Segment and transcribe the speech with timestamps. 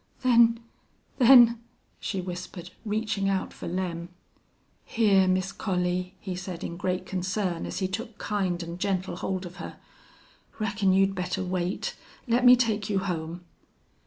[0.23, 0.59] "Then
[1.19, 1.59] then"
[1.99, 4.09] she whispered, reaching out for Lem.
[4.87, 9.45] "Hyar, Miss Collie," he said, in great concern, as he took kind and gentle hold
[9.45, 9.77] of her.
[10.57, 11.95] "Reckon you'd better wait.
[12.27, 13.41] Let me take you home."